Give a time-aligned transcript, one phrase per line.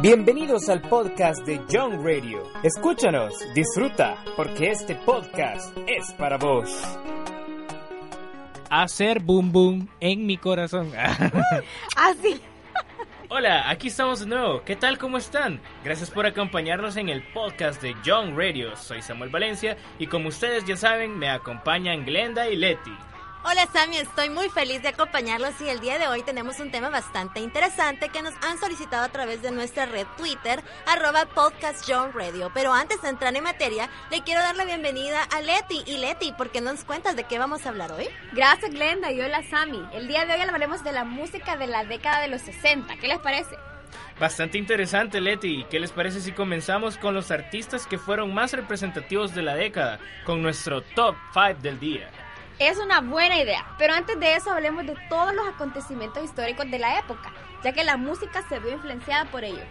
[0.00, 2.44] Bienvenidos al podcast de Young Radio.
[2.62, 6.70] Escúchanos, disfruta, porque este podcast es para vos.
[8.70, 10.92] Hacer boom boom en mi corazón.
[11.96, 12.40] Así.
[13.28, 14.62] Hola, aquí estamos de nuevo.
[14.64, 14.98] ¿Qué tal?
[14.98, 15.60] ¿Cómo están?
[15.82, 18.76] Gracias por acompañarnos en el podcast de Young Radio.
[18.76, 22.96] Soy Samuel Valencia y como ustedes ya saben, me acompañan Glenda y Leti.
[23.44, 26.90] Hola Sammy, estoy muy feliz de acompañarlos y el día de hoy tenemos un tema
[26.90, 32.12] bastante interesante que nos han solicitado a través de nuestra red Twitter, arroba podcast John
[32.12, 32.50] Radio.
[32.52, 35.84] Pero antes de entrar en materia, le quiero dar la bienvenida a Leti.
[35.86, 38.08] Y Leti, ¿por qué no nos cuentas de qué vamos a hablar hoy?
[38.32, 39.82] Gracias Glenda y hola Sammy.
[39.92, 42.96] El día de hoy hablaremos de la música de la década de los 60.
[42.96, 43.54] ¿Qué les parece?
[44.18, 45.64] Bastante interesante, Leti.
[45.70, 50.00] ¿Qué les parece si comenzamos con los artistas que fueron más representativos de la década,
[50.24, 52.10] con nuestro top 5 del día?
[52.58, 56.80] Es una buena idea, pero antes de eso hablemos de todos los acontecimientos históricos de
[56.80, 59.62] la época, ya que la música se vio influenciada por ello.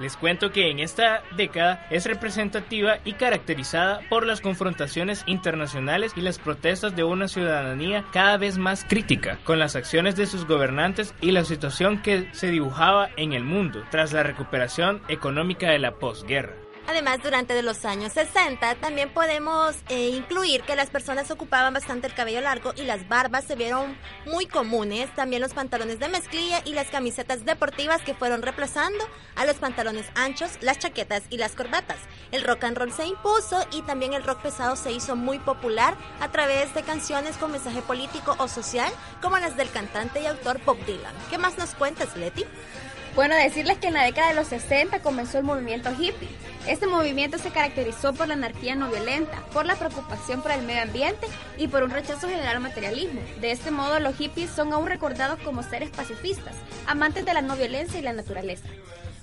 [0.00, 6.20] Les cuento que en esta década es representativa y caracterizada por las confrontaciones internacionales y
[6.20, 11.14] las protestas de una ciudadanía cada vez más crítica con las acciones de sus gobernantes
[11.22, 15.92] y la situación que se dibujaba en el mundo tras la recuperación económica de la
[15.92, 16.54] posguerra.
[16.90, 22.14] Además, durante los años 60 también podemos eh, incluir que las personas ocupaban bastante el
[22.14, 25.08] cabello largo y las barbas se vieron muy comunes.
[25.14, 30.06] También los pantalones de mezclilla y las camisetas deportivas que fueron reemplazando a los pantalones
[30.16, 31.98] anchos, las chaquetas y las corbatas.
[32.32, 35.96] El rock and roll se impuso y también el rock pesado se hizo muy popular
[36.20, 40.60] a través de canciones con mensaje político o social como las del cantante y autor
[40.64, 41.14] Bob Dylan.
[41.30, 42.44] ¿Qué más nos cuentas, Leti?
[43.16, 46.28] Bueno, decirles que en la década de los 60 comenzó el movimiento hippie.
[46.68, 50.82] Este movimiento se caracterizó por la anarquía no violenta, por la preocupación por el medio
[50.82, 51.26] ambiente
[51.58, 53.20] y por un rechazo general al materialismo.
[53.40, 56.54] De este modo, los hippies son aún recordados como seres pacifistas,
[56.86, 58.68] amantes de la no violencia y la naturaleza.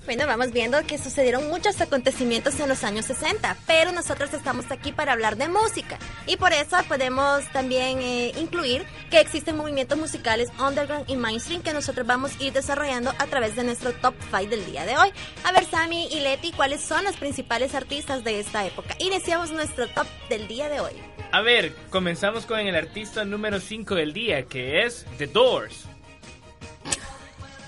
[0.08, 4.90] Bueno, vamos viendo que sucedieron muchos acontecimientos en los años 60, pero nosotros estamos aquí
[4.90, 10.48] para hablar de música y por eso podemos también eh, incluir que existen movimientos musicales
[10.58, 14.48] underground y mainstream que nosotros vamos a ir desarrollando a través de nuestro top 5
[14.48, 15.10] del día de hoy.
[15.44, 18.96] A ver, Sammy y Leti, ¿cuáles son los principales artistas de esta época?
[19.00, 20.94] Iniciamos nuestro top del día de hoy.
[21.32, 25.84] A ver, comenzamos con el artista número 5 del día, que es The Doors.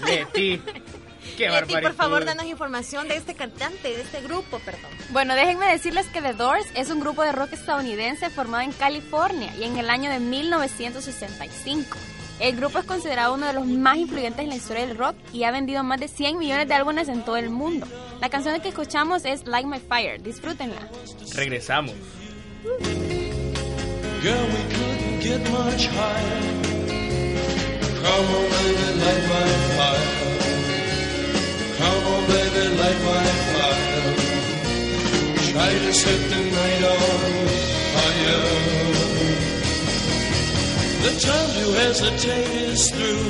[0.07, 0.59] Leti.
[1.41, 4.91] Qué Leti, por favor, danos información de este cantante, de este grupo, perdón.
[5.09, 9.51] Bueno, déjenme decirles que The Doors es un grupo de rock estadounidense formado en California
[9.59, 11.97] y en el año de 1965.
[12.41, 15.45] El grupo es considerado uno de los más influyentes en la historia del rock y
[15.45, 17.87] ha vendido más de 100 millones de álbumes en todo el mundo.
[18.21, 20.91] La canción que escuchamos es Like My Fire, disfrútenla.
[21.35, 21.95] Regresamos.
[24.23, 26.61] Girl, we couldn't get much higher.
[28.03, 30.40] Come on, baby, light my fire.
[41.71, 43.29] To hesitate is through.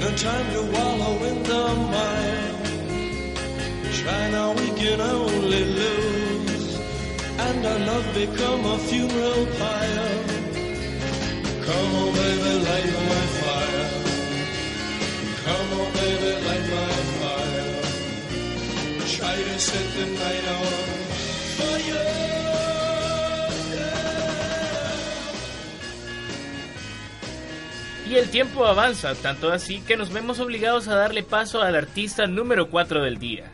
[0.00, 2.52] No time to wallow in the mire.
[3.98, 6.78] Try now, we can only lose.
[7.46, 10.14] And our love become a funeral pyre.
[11.66, 13.88] Come on, baby, light my fire.
[15.44, 17.70] Come on, baby, light my fire.
[19.16, 20.98] Try to set the night on
[28.08, 32.26] Y el tiempo avanza, tanto así que nos vemos obligados a darle paso al artista
[32.26, 33.52] número 4 del día.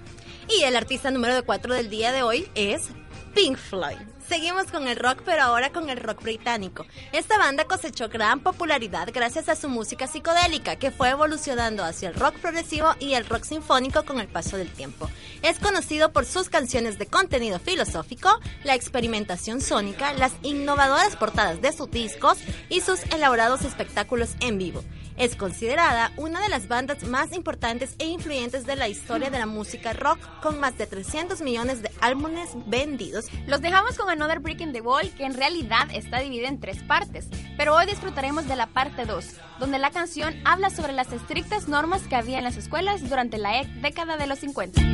[0.48, 2.90] Y el artista número 4 del día de hoy es
[3.34, 3.98] Pink Floyd.
[4.28, 6.86] Seguimos con el rock, pero ahora con el rock británico.
[7.12, 12.14] Esta banda cosechó gran popularidad gracias a su música psicodélica, que fue evolucionando hacia el
[12.14, 15.10] rock progresivo y el rock sinfónico con el paso del tiempo.
[15.42, 18.30] Es conocido por sus canciones de contenido filosófico,
[18.62, 24.84] la experimentación sónica, las innovadoras portadas de sus discos y sus elaborados espectáculos en vivo.
[25.16, 29.46] Es considerada una de las bandas más importantes e influyentes de la historia de la
[29.46, 33.26] música rock, con más de 300 millones de álbumes vendidos.
[33.46, 36.82] Los dejamos con Another Brick in the Wall, que en realidad está dividida en tres
[36.82, 39.24] partes, pero hoy disfrutaremos de la parte 2,
[39.60, 43.60] donde la canción habla sobre las estrictas normas que había en las escuelas durante la
[43.60, 44.93] e- década de los 50.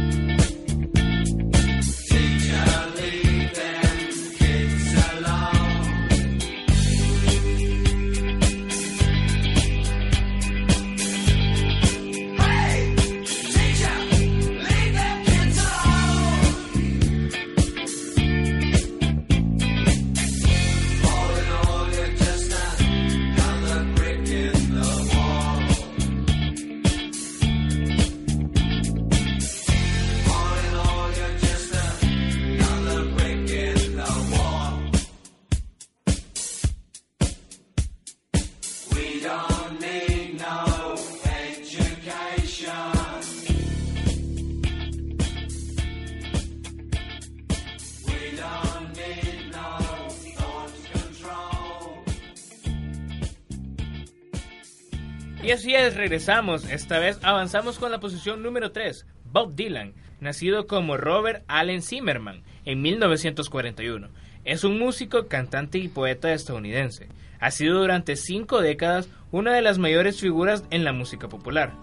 [55.60, 56.64] Así es, regresamos.
[56.70, 62.42] Esta vez avanzamos con la posición número 3, Bob Dylan, nacido como Robert Allen Zimmerman
[62.64, 64.08] en 1941.
[64.46, 67.08] Es un músico, cantante y poeta estadounidense.
[67.40, 71.74] Ha sido durante cinco décadas una de las mayores figuras en la música popular.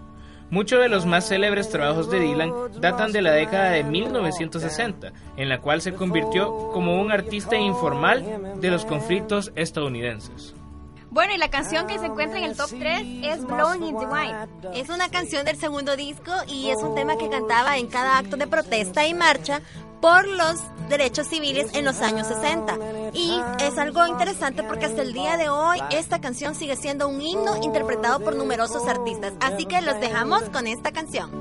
[0.49, 2.51] Muchos de los más célebres trabajos de Dylan
[2.81, 8.59] datan de la década de 1960, en la cual se convirtió como un artista informal
[8.59, 10.56] de los conflictos estadounidenses.
[11.17, 14.05] Bueno, y la canción que se encuentra en el top 3 es Blowing in the
[14.05, 14.75] Wind.
[14.75, 18.37] Es una canción del segundo disco y es un tema que cantaba en cada acto
[18.37, 19.63] de protesta y marcha
[19.99, 22.77] por los derechos civiles en los años 60.
[23.13, 27.19] Y es algo interesante porque hasta el día de hoy esta canción sigue siendo un
[27.19, 29.33] himno interpretado por numerosos artistas.
[29.39, 31.31] Así que los dejamos con esta canción.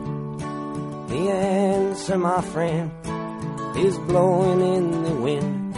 [1.08, 2.90] The answer, my friend,
[3.76, 5.74] is blowing in the wind.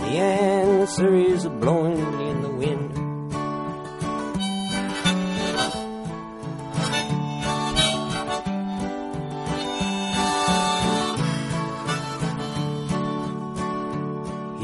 [0.00, 1.96] The answer is blowing
[2.28, 3.09] in the wind.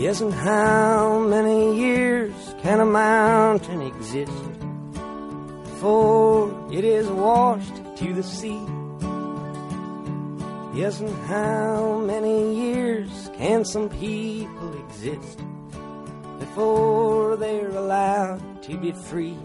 [0.06, 2.32] Yes, and how many years
[2.62, 4.31] can a mountain exist
[5.64, 8.62] before it is washed to the sea?
[10.79, 15.41] Yes, and how many years can some people exist
[16.38, 19.37] before they're allowed to be free?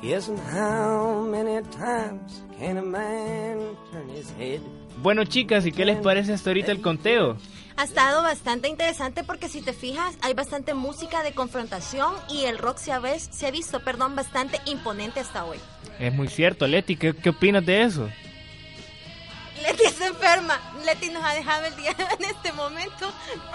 [0.00, 4.60] Yes, and how many times can a man turn his head?
[5.02, 7.36] Bueno chicas, ¿y qué les parece hasta ahorita el conteo?
[7.80, 12.58] Ha estado bastante interesante porque si te fijas hay bastante música de confrontación y el
[12.58, 15.58] rock se ha, ves- se ha visto perdón, bastante imponente hasta hoy.
[15.98, 18.06] Es muy cierto, Leti, ¿qué, qué opinas de eso?
[19.62, 20.58] Leti está enferma.
[20.84, 23.10] Leti nos ha dejado el día en este momento.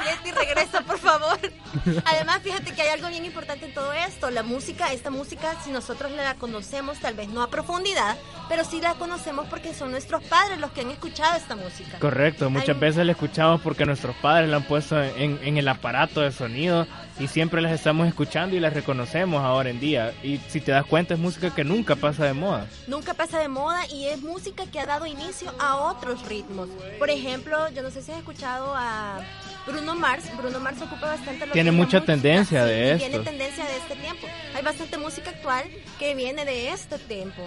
[0.06, 1.40] Leti, regresa, por favor.
[2.06, 4.30] Además, fíjate que hay algo bien importante en todo esto.
[4.32, 8.18] La música, esta música, si nosotros la conocemos, tal vez no a profundidad,
[8.50, 11.98] pero sí la conocemos porque son nuestros padres los que han escuchado esta música.
[12.00, 15.68] Correcto, muchas Hay- veces la escuchamos porque nuestros padres la han puesto en, en el
[15.68, 16.88] aparato de sonido
[17.20, 20.14] y siempre las estamos escuchando y las reconocemos ahora en día.
[20.24, 22.68] Y si te das cuenta es música que nunca pasa de moda.
[22.88, 26.68] Nunca pasa de moda y es música que ha dado inicio a otros ritmos.
[27.00, 29.20] Por ejemplo, yo no sé si has escuchado a
[29.66, 30.26] Bruno Mars.
[30.38, 33.24] Bruno Mars ocupa bastante lo Tiene que mucha música, tendencia sí, de y Tiene esto.
[33.30, 34.28] tendencia de este tiempo.
[34.56, 35.66] Hay bastante música actual
[36.00, 37.42] que viene de este tiempo.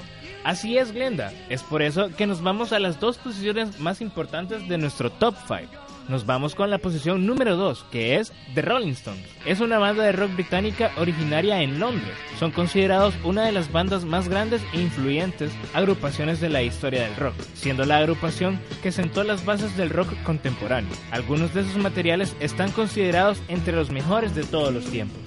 [0.44, 1.32] Así es, Glenda.
[1.49, 5.35] Es por eso que nos vamos a las dos posiciones más importantes de nuestro top
[5.47, 5.88] 5.
[6.08, 9.26] Nos vamos con la posición número 2, que es The Rolling Stones.
[9.44, 12.14] Es una banda de rock británica originaria en Londres.
[12.38, 17.16] Son considerados una de las bandas más grandes e influyentes agrupaciones de la historia del
[17.16, 20.90] rock, siendo la agrupación que sentó las bases del rock contemporáneo.
[21.10, 25.19] Algunos de sus materiales están considerados entre los mejores de todos los tiempos.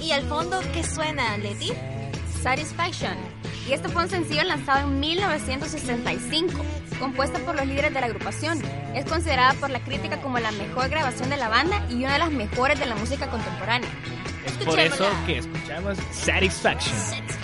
[0.00, 1.72] Y al fondo, ¿qué suena, Leti?
[2.40, 3.16] Satisfaction.
[3.70, 6.60] Y este fue un sencillo lanzado en 1965,
[6.98, 8.60] compuesta por los líderes de la agrupación.
[8.96, 12.18] Es considerada por la crítica como la mejor grabación de la banda y una de
[12.18, 13.88] las mejores de la música contemporánea.
[14.44, 17.39] Es por eso que escuchamos Satisfaction.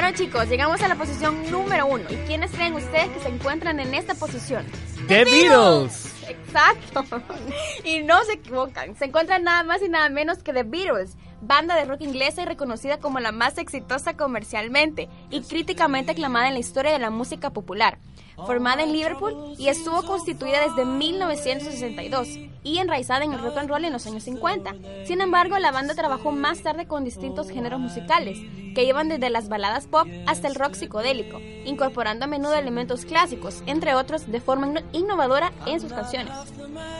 [0.00, 2.04] Bueno chicos, llegamos a la posición número uno.
[2.08, 4.64] ¿Y quiénes creen ustedes que se encuentran en esta posición?
[5.08, 6.14] The Beatles.
[6.26, 7.04] Exacto.
[7.84, 8.96] Y no se equivocan.
[8.96, 12.46] Se encuentran nada más y nada menos que The Beatles, banda de rock inglesa y
[12.46, 17.50] reconocida como la más exitosa comercialmente y críticamente aclamada en la historia de la música
[17.50, 17.98] popular.
[18.46, 22.28] Formada en Liverpool y estuvo constituida desde 1962
[22.62, 24.74] y enraizada en el rock and roll en los años 50.
[25.06, 28.38] Sin embargo, la banda trabajó más tarde con distintos géneros musicales,
[28.74, 33.62] que llevan desde las baladas pop hasta el rock psicodélico, incorporando a menudo elementos clásicos,
[33.66, 36.32] entre otros, de forma inno- innovadora en sus canciones.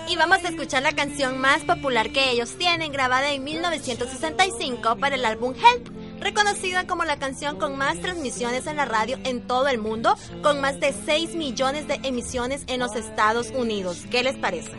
[0.08, 5.14] Y vamos a escuchar la canción más popular que ellos tienen, grabada en 1965 para
[5.14, 5.88] el álbum Help,
[6.20, 10.60] reconocida como la canción con más transmisiones en la radio en todo el mundo, con
[10.60, 14.04] más de 6 millones de emisiones en los Estados Unidos.
[14.10, 14.72] ¿Qué les parece?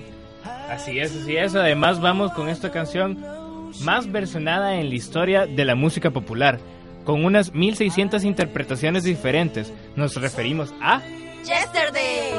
[0.70, 1.56] Así es, así es.
[1.56, 3.24] Además vamos con esta canción
[3.82, 6.60] más versionada en la historia de la música popular.
[7.04, 9.74] con unas 1600 interpretaciones diferentes.
[9.96, 11.02] Nos referimos a
[11.44, 12.36] Yesterday.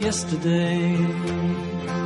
[0.00, 2.05] yesterday.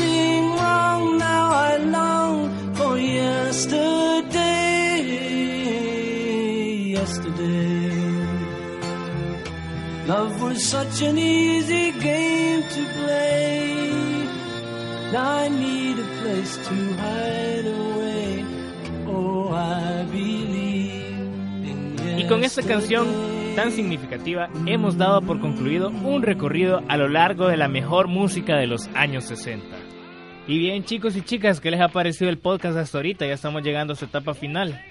[10.51, 13.81] was such an easy game to play.
[15.11, 18.45] Now I need a place to hide away.
[19.07, 21.19] Oh, I believe
[21.65, 23.07] in Y con esta canción
[23.55, 28.57] tan significativa hemos dado por concluido un recorrido a lo largo de la mejor música
[28.57, 29.65] de los años 60.
[30.47, 33.25] Y bien chicos y chicas, ¿qué les ha parecido el podcast hasta ahorita?
[33.25, 34.81] Ya estamos llegando a su etapa final.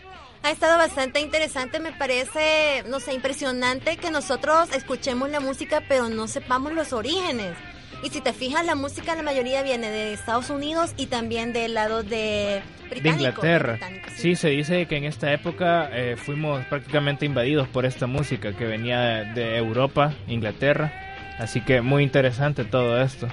[0.42, 6.08] Ha estado bastante interesante, me parece, no sé, impresionante que nosotros escuchemos la música pero
[6.08, 7.54] no sepamos los orígenes.
[8.02, 11.74] Y si te fijas, la música la mayoría viene de Estados Unidos y también del
[11.74, 13.78] lado de De Inglaterra.
[14.16, 18.64] Sí, se dice que en esta época eh, fuimos prácticamente invadidos por esta música que
[18.64, 20.90] venía de, de Europa, Inglaterra.
[21.38, 23.28] Así que muy interesante todo esto.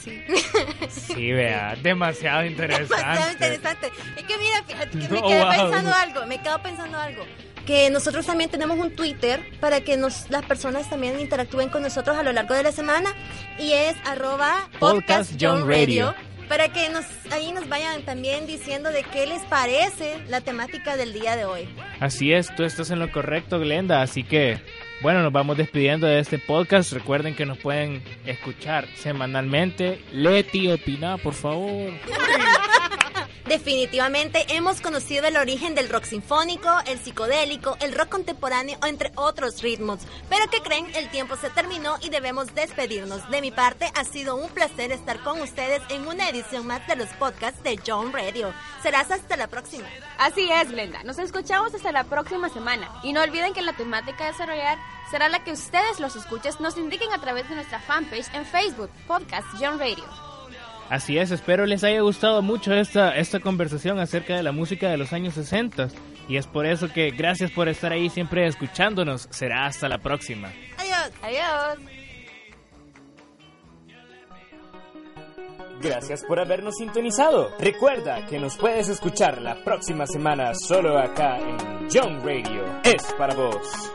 [0.00, 0.20] Sí.
[0.88, 2.96] Sí, vea, demasiado interesante.
[2.96, 3.92] Demasiado interesante.
[4.16, 5.50] Es que mira, fíjate que me quedé wow.
[5.50, 7.24] pensando algo, me quedo pensando algo.
[7.66, 12.16] Que nosotros también tenemos un Twitter para que nos, las personas también interactúen con nosotros
[12.16, 13.14] a lo largo de la semana
[13.58, 16.14] y es arroba Podcast John Radio.
[16.48, 21.12] para que nos ahí nos vayan también diciendo de qué les parece la temática del
[21.12, 21.68] día de hoy.
[22.00, 24.00] Así es, tú estás en lo correcto, Glenda.
[24.00, 24.62] Así que,
[25.00, 26.92] bueno, nos vamos despidiendo de este podcast.
[26.92, 30.02] Recuerden que nos pueden escuchar semanalmente.
[30.12, 31.92] Leti, opina, por favor.
[33.48, 39.62] Definitivamente hemos conocido el origen del rock sinfónico, el psicodélico, el rock contemporáneo, entre otros
[39.62, 40.00] ritmos.
[40.28, 40.86] Pero ¿qué creen?
[40.94, 43.30] El tiempo se terminó y debemos despedirnos.
[43.30, 46.96] De mi parte, ha sido un placer estar con ustedes en una edición más de
[46.96, 48.52] los podcasts de John Radio.
[48.82, 49.88] Serás hasta la próxima.
[50.18, 51.02] Así es, Glenda.
[51.04, 53.00] Nos escuchamos hasta la próxima semana.
[53.02, 54.76] Y no olviden que la temática a desarrollar
[55.10, 58.90] será la que ustedes, los escuches, nos indiquen a través de nuestra fanpage en Facebook,
[59.06, 60.27] Podcast John Radio.
[60.90, 64.96] Así es, espero les haya gustado mucho esta, esta conversación acerca de la música de
[64.96, 65.88] los años 60.
[66.28, 69.28] Y es por eso que gracias por estar ahí siempre escuchándonos.
[69.30, 70.48] Será hasta la próxima.
[70.78, 71.10] Adiós.
[71.22, 71.78] Adiós.
[75.80, 77.50] Gracias por habernos sintonizado.
[77.58, 82.64] Recuerda que nos puedes escuchar la próxima semana solo acá en Young Radio.
[82.82, 83.92] Es para vos.